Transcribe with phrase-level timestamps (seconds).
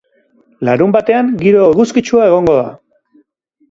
[0.69, 2.69] Larunbatean giro eguzkitsua egongo da.